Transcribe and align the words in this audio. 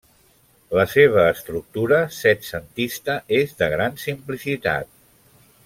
La 0.77 0.85
seva 0.93 1.25
estructura, 1.33 1.99
setcentista, 2.21 3.19
és 3.43 3.55
de 3.61 3.69
gran 3.77 4.01
simplicitat. 4.07 4.93